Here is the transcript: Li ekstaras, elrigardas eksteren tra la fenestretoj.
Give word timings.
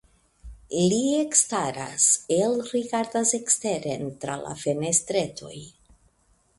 Li 0.93 1.01
ekstaras, 1.17 2.07
elrigardas 2.37 3.37
eksteren 3.41 4.11
tra 4.25 4.41
la 4.47 4.59
fenestretoj. 4.67 5.57